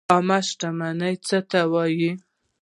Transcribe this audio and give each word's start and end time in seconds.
عامه 0.13 0.37
شتمني 0.47 1.13
څه 1.27 1.37
ته 1.49 1.59
وایي؟ 1.71 2.11